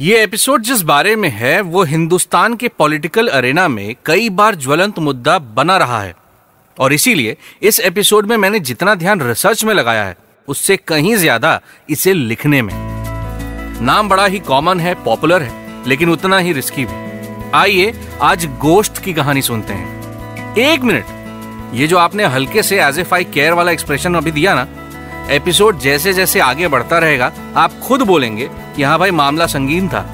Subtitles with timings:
[0.00, 4.98] ये एपिसोड जिस बारे में है, वो हिंदुस्तान के पॉलिटिकल अरेना में कई बार ज्वलंत
[4.98, 6.14] मुद्दा बना रहा है।
[6.78, 10.16] और इसीलिए इस एपिसोड में मैंने जितना ध्यान रिसर्च में लगाया है,
[10.48, 12.72] उससे कहीं ज़्यादा इसे लिखने में।
[13.80, 18.98] नाम बड़ा ही कॉमन है पॉपुलर है, लेकिन उतना ही रिस्की भी। आइए आज गोश्त
[18.98, 23.52] की कहानी सुनते हैं। एक मिनट। ये जो आपने हल्के से एज एफ़ आई केयर
[23.52, 24.68] वाला एक्सप्रेशन अभी दिया ना,
[25.30, 30.04] एपिसोड जैसे जैसे आगे बढ़ता रहेगा, आप खुद बोलेंगे कि हाँ भाई, मामला संगीन था।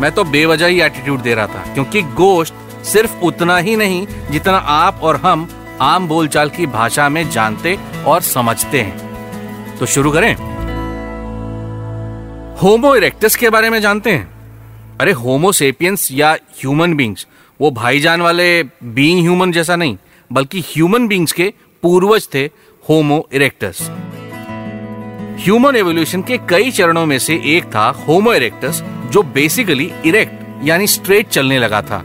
[0.00, 2.54] मैं तो बेवजह ही एटीट्यूड दे रहा था, क्योंकि गोश्त
[2.84, 5.48] सिर्फ़ उतना ही नहीं, जितना आप और हम
[5.80, 10.34] आम बोलचाल की भाषा में जानते और समझते हैं। तो शुरू करें।
[12.62, 14.28] होमो इरेक्टस के बारे में जानते हैं?
[15.00, 17.26] अरे होमो सेपियंस या ह्यूमन बींग्स
[17.60, 19.96] वो भाईजान वाले बीइंग ह्यूमन जैसा नहीं,
[20.30, 22.44] बल्कि ह्यूमन बींग्स के पूर्वज थे
[22.84, 23.82] होमो इरेक्टस
[25.38, 28.80] ह्यूमन एवोल्यूशन के कई चरणों में से एक था होमो इरेक्टस
[29.12, 32.00] जो बेसिकली इरेक्ट यानी स्ट्रेट चलने लगा था।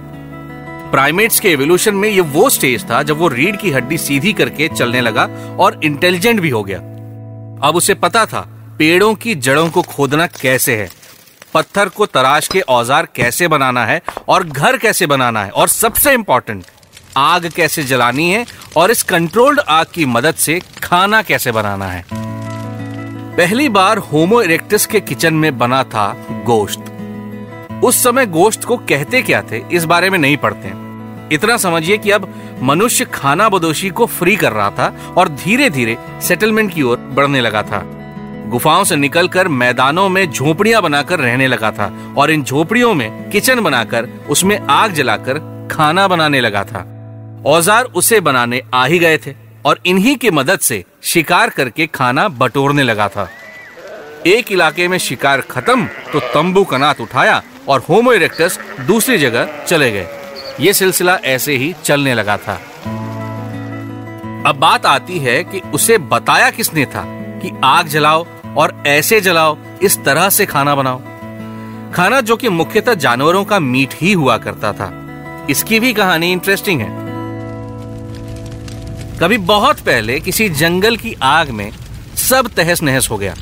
[0.92, 4.68] प्राइमेट्स के एवोल्यूशन में ये वो स्टेज था जब वो रीढ़ की हड्डी सीधी करके
[4.70, 5.24] चलने लगा
[5.60, 6.78] और इंटेलिजेंट भी हो गया।
[7.68, 8.42] अब उसे पता था
[8.80, 10.90] पेड़ों की जड़ों को खोदना कैसे है,
[11.54, 16.14] पत्थर को तराश के औज़ार कैसे बनाना है और घर कैसे बनाना है, और सबसे
[16.14, 16.64] इंपॉर्टेंट
[17.18, 18.46] आग कैसे जलानी है
[18.78, 22.23] और इस कंट्रोल्ड आग की मदद से खाना कैसे बनाना है।
[23.38, 26.06] पहली बार होमो इरेक्टस के किचन में बना था
[26.46, 30.72] गोश्त। उस समय गोश्त को कहते क्या थे, इस बारे में नहीं पढ़ते
[31.36, 32.28] इतना समझिए कि अब
[32.64, 37.42] मनुष्य खाना बदोशी को फ्री कर रहा था और धीरे धीरे सेटलमेंट की ओर बढ़ने
[37.42, 37.82] लगा था।
[38.50, 43.60] गुफाओं से निकलकर मैदानों में झोपड़ियाँ बनाकर रहने लगा था और इन झोपड़ियों में किचन
[43.60, 45.40] बनाकर उसमें आग जलाकर
[45.72, 46.86] खाना बनाने लगा था।
[47.46, 52.28] औज़ार उसे बनाने आ ही गए थे। और इन्हीं की मदद से शिकार करके खाना
[52.28, 53.30] बटोरने लगा था।
[54.28, 59.64] एक इलाके में शिकार खत्म तो तंबू का नाथ उठाया और होमो इरेक्टस दूसरी जगह
[59.64, 60.08] चले गए।
[60.60, 62.54] ये सिलसिला ऐसे ही चलने लगा था।
[64.48, 67.04] अब बात आती है कि उसे बताया किसने था
[67.40, 68.26] कि आग जलाओ
[68.58, 71.02] और ऐसे जलाओ, इस तरह से खाना बनाओ।
[71.94, 74.92] खाना जो कि मुख्यतः जानवरों का मीट ही हुआ करता था।
[75.50, 77.03] इसकी भी कहानी इंटरेस्टिंग है।
[79.24, 81.72] कभी बहुत पहले किसी जंगल की आग में
[82.16, 83.36] सब तहस नहस हो गया।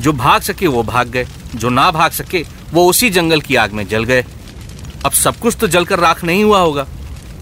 [0.00, 3.72] जो भाग सके वो भाग गए, जो ना भाग सके वो उसी जंगल की आग
[3.72, 4.24] में जल गए।
[5.04, 6.86] अब सब कुछ तो जलकर राख नहीं हुआ होगा।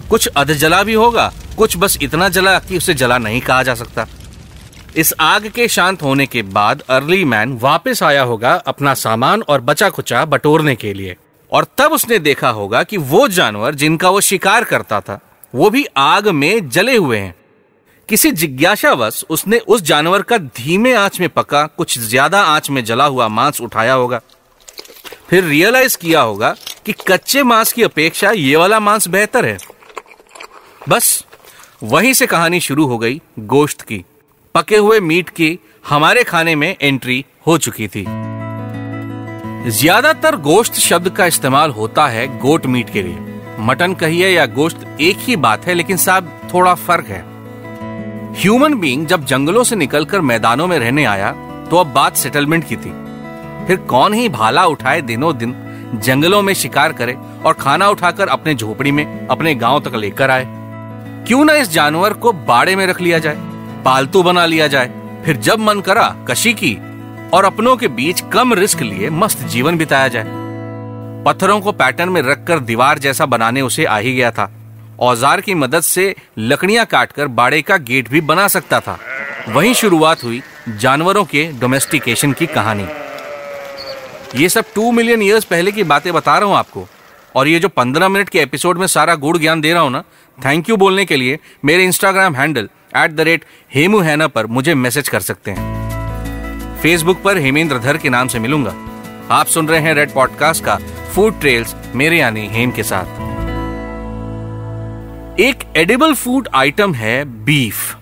[0.09, 3.75] कुछ अध जला भी होगा, कुछ बस इतना जला कि उसे जला नहीं कहा जा
[3.75, 4.07] सकता।
[4.95, 9.61] इस आग के शांत होने के बाद अर्ली मैन वापस आया होगा अपना सामान और
[9.61, 11.15] बचा खुचा बटोरने के लिए।
[11.51, 15.19] और तब उसने देखा होगा कि वो जानवर जिनका वो शिकार करता था
[15.57, 17.35] वो भी आग में जले हुए हैं।
[18.09, 23.05] किसी जिज्ञासावश उसने उस जानवर का धीमे आँच में पका, कुछ ज़्यादा आँच में जला
[23.05, 24.21] हुआ मांस उठाया होगा।
[25.29, 29.57] फिर रियलाइज़ किया होगा कि कच्चे मांस की अपेक्षा ये वाला मांस बेहतर है।
[30.89, 31.25] बस,
[31.83, 34.03] वहीं से कहानी शुरू हो गई गोश्त की।
[34.55, 35.57] पके हुए मीट की
[35.89, 38.05] हमारे खाने में एंट्री हो चुकी थी।
[39.71, 44.85] ज़्यादातर गोश्त शब्द का इस्तेमाल होता है गोट मीट के लिए। मटन कहिए या गोश्त
[45.01, 47.23] एक ही बात है, लेकिन साहब, थोड़ा फ़र्क है।
[48.33, 51.31] ह्यूमन बीइंग जब जंगलों से निकलकर मैदानों में रहने आया
[51.69, 52.91] तो अब बात सेटलमेंट की थी।
[53.67, 55.55] फिर कौन ही भाला उठाए दिनों दिन,
[55.95, 60.45] जंगलों में शिकार करे और खाना उठाकर अपने झोपड़ी में, अपने गाँव तक लेकर आए।
[61.27, 63.37] क्यों ना इस जानवर को बाड़े में रख लिया जाए,
[63.85, 64.91] पालतू बना लिया जाए।
[65.25, 66.77] फिर जब मन करा कशी की,
[67.33, 70.25] और अपनों के बीच कम रिस्क लिए मस्त जीवन बिताया जाए।
[71.27, 74.49] पत्थरों को पैटर्न में रखकर दीवार जैसा बनाने उसे आ ही गया था।
[74.99, 78.97] औज़ार की मदद से लकड़ियाँ काटकर बाड़े का गेट भी बना सकता था।
[79.49, 80.41] वहीं शुरुआत हुई
[80.77, 82.87] जानवरों के डोमेस्टिकेशन की कहानी।
[84.35, 86.87] ये सब टू मिलियन ईयर्स पहले की बातें बता रहा हूँ आपको।
[87.35, 90.03] और ये जो पंद्रह मिनट के एपिसोड में सारा गुड़ ज्ञान दे रहा हूँ ना
[90.37, 93.45] थैंक यू बोलने के लिए मेरे Instagram handle at the rate
[93.75, 98.39] Hemu हैना पर मुझे मैसेज कर सकते हैं। फेसबुक पर हेमेंद्र धर के नाम से
[98.39, 98.75] मिलूँगा।
[99.31, 100.75] आप सुन रहे हैं रेड पॉडकास्ट का
[101.13, 103.05] फ़ूड ट्रेल्स मेरे यानी हेम के साथ।
[105.39, 107.97] एक एडिबल फ़ूड आइटम है बीफ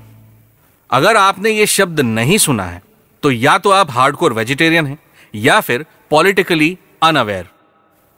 [0.89, 2.81] अगर आपने ये शब्द नहीं सुना है
[3.23, 4.97] तो या तो आप हार्डकोर वेजिटेरियन हैं,
[5.35, 7.49] या फिर पॉलिटिकली अनअवेयर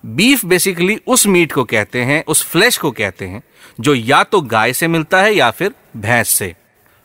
[0.03, 3.41] बीफ बेसिकली उस मीट को कहते हैं, उस फ्लैश को कहते हैं,
[3.79, 6.55] जो या तो गाय से मिलता है या फिर भैंस से।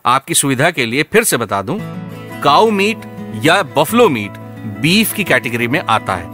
[0.05, 1.81] आपकी सुविधा के लिए फिर से बता दूँ
[2.43, 3.10] काउ मीट
[3.44, 6.30] या बफलो मीट बीफ की कैटेगरी में आता है।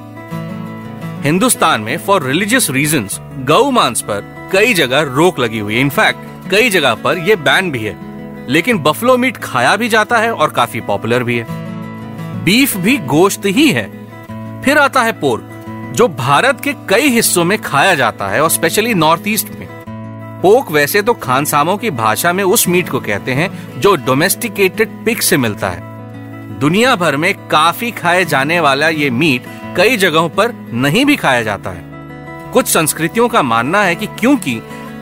[1.22, 3.08] हिंदुस्तान में फॉर रिलीजियस रीजन
[3.44, 7.70] गौ मांस पर कई जगह रोक लगी हुई है। इनफैक्ट कई जगह पर यह बैन
[7.70, 8.08] भी है।
[8.48, 11.46] लेकिन बफलो मीट खाया भी जाता है और काफ़ी पॉपुलर भी है।
[12.44, 13.84] बीफ भी गोश्त ही है।
[14.62, 15.44] फिर आता है पोर्क
[15.96, 19.68] जो भारत के कई हिस्सों में खाया जाता है और स्पेशली नॉर्थ ईस्ट में।
[20.42, 25.20] पोक वैसे तो खानसामों की भाषा में उस मीट को कहते हैं जो डोमेस्टिकेटेड पिग
[25.20, 25.87] से मिलता है।
[26.58, 29.42] दुनिया भर में काफ़ी खाए जाने वाला ये मीट
[29.76, 34.54] कई जगहों पर नहीं भी खाया जाता है। कुछ संस्कृतियों का मानना है कि क्योंकि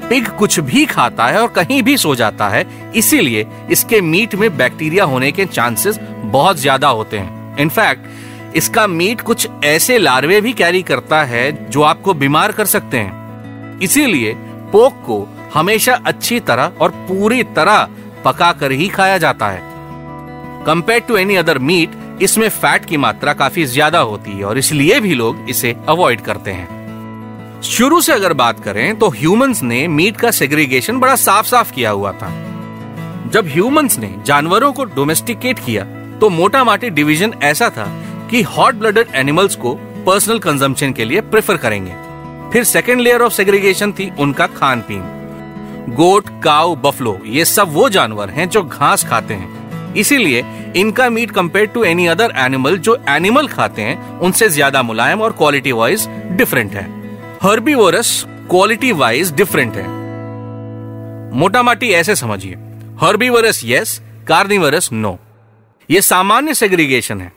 [0.08, 2.66] पिग कुछ भी खाता है और कहीं भी सो जाता है,
[2.96, 9.20] इसीलिए इसके मीट में बैक्टीरिया होने के चांसेस बहुत ज़्यादा होते हैं। इनफैक्ट इसका मीट
[9.20, 14.34] कुछ ऐसे लार्वे भी कैरी करता है जो आपको बीमार कर सकते हैं। इसीलिए
[14.72, 17.88] पोक को हमेशा अच्छी तरह और पूरी तरह
[18.24, 19.75] पका कर ही खाया जाता है।
[20.66, 21.90] Compare to any other meat
[22.22, 26.50] इसमें फैट की मात्रा काफ़ी ज़्यादा होती है और इसलिए भी लोग इसे अवॉइड करते
[26.50, 31.72] हैं। शुरू से अगर बात करें तो ह्यूमंस ने मीट का सेग्रीगेशन बड़ा साफ़ साफ़
[31.72, 32.30] किया हुआ था।
[33.32, 35.84] जब ह्यूमंस ने जानवरों को डोमेस्टिकेट किया
[36.18, 37.86] तो मोटा माटी डिवीज़न ऐसा था
[38.30, 39.74] कि हॉट ब्लडेड एनिमल्स को
[40.06, 41.94] पर्सनल कंजम्पशन के लिए प्रेफर करेंगे।
[42.52, 47.88] फिर सेकेंड लेयर ऑफ़ सेग्रीगेशन थी उनका खान पीन गोट काउ बफलो ये सब वो
[47.88, 49.54] जानवर हैं जो घास खाते हैं।
[49.96, 50.44] इसीलिए
[50.76, 55.32] इनका meat compare to any other animal जो एनिमल खाते हैं, उनसे ज़्यादा मुलायम और
[55.32, 56.84] क्वालिटी वाइज डिफरेंट है।
[57.42, 59.84] हर्बीवोरस क्वालिटी वाइज डिफरेंट है।
[61.36, 62.54] मोटा माटी ऐसे समझिए।
[63.00, 65.18] हर्बीवरस यस कार्निवरस नो
[65.90, 67.32] ये सामान्य सेग्रीगेशन है।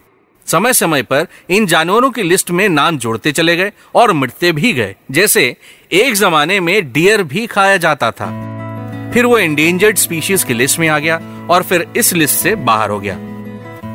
[0.47, 4.73] समय समय पर इन जानवरों की लिस्ट में नाम जोड़ते चले गए और मिटते भी
[4.73, 5.55] गए। जैसे,
[5.91, 8.48] एक जमाने में डियर भी खाया जाता था।
[9.13, 11.19] फिर वो इंडेंजर्ड स्पीशीज की लिस्ट में आ गया
[11.49, 13.17] और फिर इस लिस्ट से बाहर हो गया।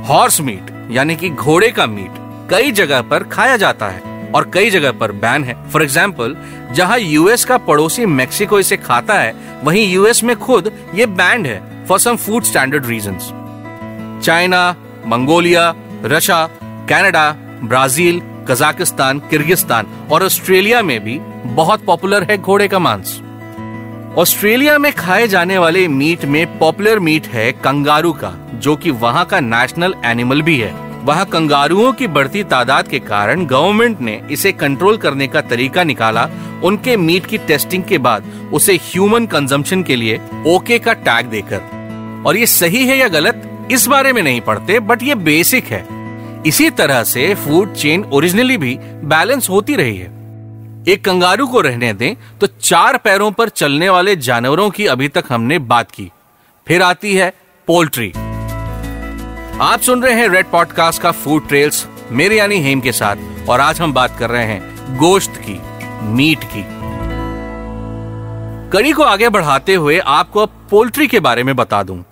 [0.08, 4.70] हॉर्स मीट यानी कि घोड़े का मीट कई जगह पर खाया जाता है और कई
[4.70, 6.36] जगह पर बैन है। फॉर एग्ज़ाम्पल
[6.72, 9.34] जहाँ यूएस का पड़ोसी मेक्सिको इसे खाता है,
[9.64, 13.18] वहीं यूएस में खुद ये बैंड है for some food standard reason
[14.24, 14.68] China
[15.06, 15.74] Mongolia
[16.04, 16.46] Russia
[16.90, 17.30] Canada
[17.64, 21.18] Brazil Kazakhstan Kyrgyzstan और ऑस्ट्रेलिया में भी
[21.54, 23.20] बहुत पॉपुलर है घोड़े का मांस।
[24.18, 29.24] ऑस्ट्रेलिया में खाए जाने वाले मीट में पॉपुलर मीट है कंगारू का, जो कि वहाँ
[29.24, 30.70] का नेशनल एनिमल भी है।
[31.04, 36.28] वहाँ कंगारुओं की बढ़ती तादाद के कारण गवर्नमेंट ने इसे कंट्रोल करने का तरीका निकाला।
[36.64, 42.22] उनके मीट की टेस्टिंग के बाद उसे ह्यूमन कंजम्पशन के लिए ओके का टैग देकर।
[42.26, 45.86] और ये सही है या गलत, इस बारे में नहीं पढ़ते बट ये बेसिक है।
[46.46, 50.23] इसी तरह से फ़ूड चेन ओरिजिनली भी बैलेंस होती रही है।
[50.88, 55.24] एक कंगारू को रहने दें तो चार पैरों पर चलने वाले जानवरों की अभी तक
[55.28, 56.10] हमने बात की।
[56.66, 57.32] फिर आती है
[57.68, 58.08] पोल्ट्री।
[59.62, 63.16] आप सुन रहे हैं रेड पॉडकास्ट का फ़ूड ट्रेल्स मेरे यानी हेम के साथ,
[63.48, 65.58] और आज हम बात कर रहे हैं गोश्त की,
[66.06, 66.64] मीट की।
[68.72, 72.02] कड़ी को आगे बढ़ाते हुए आपको अब पोल्ट्री के बारे में बता दूँ।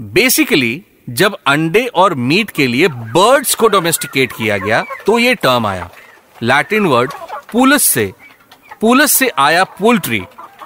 [0.00, 5.66] बेसिकली जब अंडे और मीट के लिए बर्ड्स को डोमेस्टिकेट किया गया तो ये टर्म
[5.66, 5.90] आया।
[6.42, 7.12] लैटिन वर्ड
[7.52, 8.12] पुलस से।
[8.80, 10.22] पुलस से आया पोल्ट्री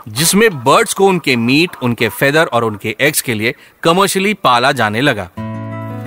[0.09, 5.01] जिसमें बर्ड्स को उनके मीट, उनके फेदर और उनके एग्स के लिए कमर्शियली पाला जाने
[5.01, 5.29] लगा।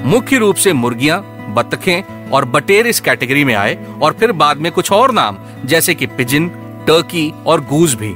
[0.06, 1.21] मुख्य रूप से मुर्गियाँ
[1.56, 5.95] बतखें और बटेर इस कैटेगरी में आए और फिर बाद में कुछ और नाम, जैसे
[5.95, 6.50] कि पिजिन
[6.88, 8.13] टर्की और गूज भी।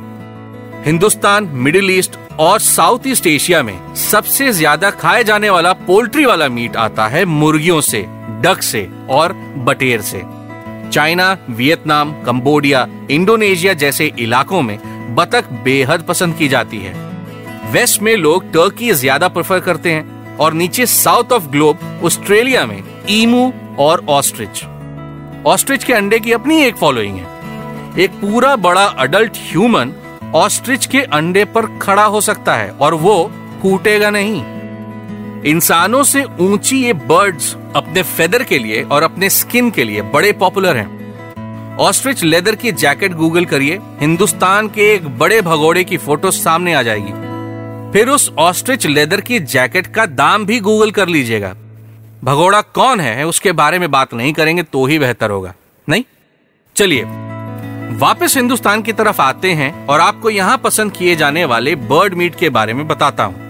[0.85, 6.47] हिंदुस्तान, मिडिल ईस्ट और साउथ ईस्ट एशिया में सबसे ज़्यादा खाए जाने वाला पोल्ट्री वाला
[6.49, 8.05] मीट आता है मुर्गियों से,
[8.41, 9.33] डक से और
[9.65, 10.21] बटेर से।
[10.93, 14.77] चाइना, वियतनाम, कंबोडिया, इंडोनेशिया जैसे इलाकों में
[15.15, 16.93] बतख बेहद पसंद की जाती है।
[17.71, 22.83] वेस्ट में लोग टर्की ज़्यादा प्रेफर करते हैं और नीचे साउथ ऑफ़ ग्लोब ऑस्ट्रेलिया में
[23.09, 24.63] ईमू और ऑस्ट्रिच
[25.45, 29.93] ऑस्ट्रिच के अंडे की अपनी एक फॉलोइंग है। एक पूरा बड़ा अडल्ट ह्यूमन
[30.35, 33.15] ऑस्ट्रिच के अंडे पर खड़ा हो सकता है और वो
[33.61, 34.41] फूटेगा नहीं।
[35.45, 40.31] इंसानों से ऊँची ये बर्ड्स अपने फेदर के लिए और अपने स्किन के लिए बड़े
[40.31, 46.31] पॉपुलर हैं। ऑस्ट्रिच लेदर की जैकेट गूगल करिए, हिंदुस्तान के एक बड़े भगोड़े की फ़ोटो
[46.31, 47.11] सामने आ जाएगी।
[47.91, 51.55] फिर उस ऑस्ट्रिच लेदर की जैकेट का दाम भी गूगल कर लीजिएगा।
[52.23, 55.53] भगोड़ा कौन है उसके बारे में बात नहीं करेंगे तो ही बेहतर होगा।
[55.89, 56.03] नहीं?
[56.75, 57.03] चलिए,
[57.97, 62.35] वापस हिंदुस्तान की तरफ़ आते हैं और आपको यहाँ पसंद किए जाने वाले बर्ड मीट
[62.35, 63.42] के बारे में बताता हूँ।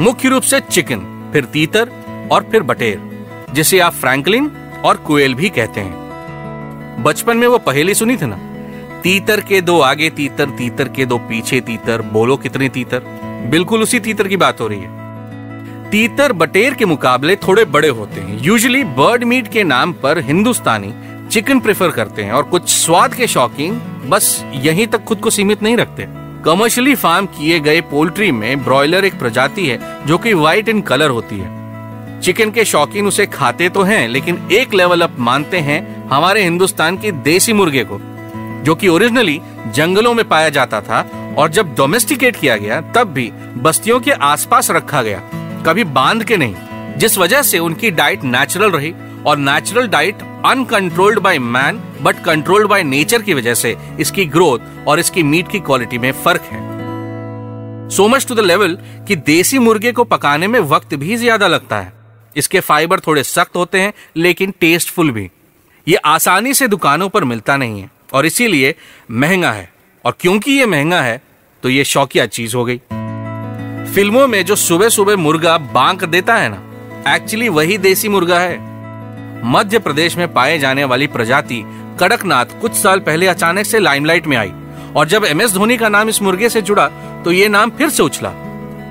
[0.00, 1.90] मुख्य रूप से चिकन, फिर तीतर
[2.32, 3.00] और फिर बटेर,
[3.52, 4.50] जिसे आप फ्रैंकलिन
[4.84, 8.36] और कुएल भी कहते हैं। बचपन में वो पहली सुनी थी ना?
[9.02, 13.02] तीतर के दो आगे तीतर तीतर के दो पीछे तीतर, बोलो कितने तीतर?
[13.50, 18.20] बिल्कुल उसी तीतर की बात हो रही है। तीतर बटेर के मुकाबले थोड़े बड़े होते
[18.20, 20.94] हैं। यूजली बर्ड मीट के नाम पर हिंदुस्तानी
[21.28, 25.62] चिकन प्रेफर करते हैं और कुछ स्वाद के शौकीन बस यहीं तक खुद को सीमित
[25.62, 30.68] नहीं रखते। कमर्शियली फार्म किए गए पोल्ट्री में ब्रॉयलर एक प्रजाति है, जो कि व्हाइट
[30.68, 35.16] इन कलर होती है। चिकन के शौकीन उसे खाते तो हैं, लेकिन एक लेवल अप
[35.18, 37.98] मानते हैं हमारे हिंदुस्तान की देसी मुर्गे को,
[38.64, 41.06] जो कि ओरिजिनली जंगलों में पाया जाता था
[41.38, 45.22] और जब डोमेस्टिकेट किया गया, तब भी बस्तियों के आसपास रखा गया,
[45.66, 46.54] कभी बाँध के नहीं,
[46.96, 48.94] जिस वजह से उनकी डाइट नेचुरल रही
[49.26, 54.86] और natural diet uncontrolled by man but controlled by nature की वजह से इसकी ग्रोथ
[54.88, 58.76] और इसकी मीट की क्वालिटी में फ़र्क है। So much to the level
[59.08, 61.92] कि देसी मुर्गे को पकाने में वक्त भी ज़्यादा लगता है।
[62.36, 65.28] इसके फाइबर थोड़े सख्त होते हैं, लेकिन टेस्टफुल भी।
[65.86, 68.74] ये आसानी से दुकानों पर मिलता नहीं है, और इसीलिए
[69.12, 69.68] महँगा है।
[70.04, 71.20] और क्योंकि ये महँगा है
[71.62, 72.80] तो ये शौकिया चीज़ हो गई।
[73.94, 78.69] फ़िल्मों में जो सुबह सुबह मुर्गा बांक देता है ना एक्चुअली वही देसी मुर्गा है।
[79.44, 81.62] मध्य प्रदेश में पाए जाने वाली प्रजाति
[82.00, 84.52] कड़कनाथ कुछ साल पहले अचानक से लाइमलाइट में आई
[84.96, 86.86] और जब एम एस धोनी का नाम इस मुर्गे से जुड़ा
[87.24, 88.30] तो ये नाम फिर से उछला।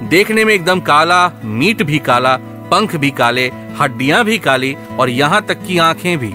[0.09, 2.35] देखने में एकदम काला, मीट भी काला,
[2.71, 3.51] पंख भी काले,
[3.81, 6.33] हड्डियाँ भी काली और यहाँ तक की आँखें भी।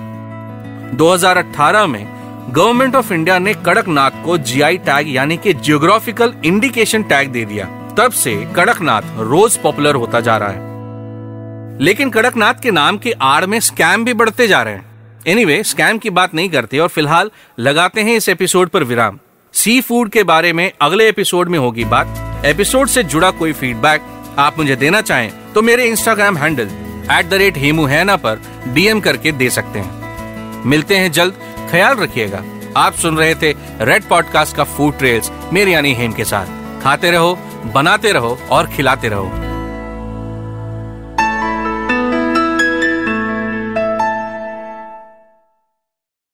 [0.97, 2.07] 2018 में
[2.51, 7.67] गवर्नमेंट ऑफ़ इंडिया ने कड़कनाथ को जीआई टैग यानी कि जियोग्राफिकल इंडिकेशन टैग दे दिया।
[7.99, 10.74] तब से कड़कनाथ रोज पॉपुलर होता जा रहा है।
[11.81, 15.71] लेकिन कड़कनाथ के नाम के आड़ में स्कैम भी बढ़ते जा रहे हैं। एनीवे anyway,
[15.71, 19.19] स्कैम की बात नहीं करते और फ़िलहाल लगाते हैं इस एपिसोड पर विराम।
[19.53, 24.03] सी फ़ूड के बारे में अगले एपिसोड में होगी बात। एपिसोड से जुड़ा कोई फीडबैक
[24.39, 26.71] आप मुझे देना चाहें तो मेरे Instagram handle
[27.13, 31.35] at the rate Hemu हैना पर डीएम करके दे सकते हैं। मिलते हैं जल्द।
[31.71, 32.45] ख्याल रखिएगा।
[32.77, 37.11] आप सुन रहे थे रेड पॉडकास्ट का फ़ूड ट्रेल्स मेरे यानी हेम के साथ। खाते
[37.11, 37.39] रहो
[37.75, 39.44] बनाते रहो और खिलाते रहो।